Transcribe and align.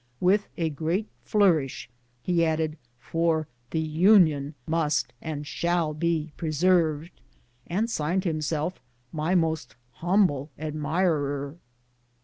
With 0.19 0.47
a 0.57 0.71
great 0.71 1.05
flourish, 1.21 1.87
he 2.23 2.43
ended," 2.43 2.79
for 3.11 3.47
The 3.69 3.87
TJ^iion 3.99 4.55
must 4.65 5.13
and 5.21 5.45
shall 5.45 5.93
be 5.93 6.31
preserved," 6.37 7.11
and 7.67 7.87
signed 7.87 8.23
himself 8.23 8.81
my 9.11 9.35
most 9.35 9.75
humble 9.91 10.49
admirer. 10.57 11.57